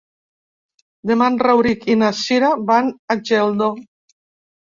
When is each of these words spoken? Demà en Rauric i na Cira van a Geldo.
Demà 1.11 1.27
en 1.31 1.37
Rauric 1.47 1.85
i 1.89 1.99
na 2.05 2.09
Cira 2.21 2.49
van 2.71 2.91
a 2.95 3.19
Geldo. 3.33 3.71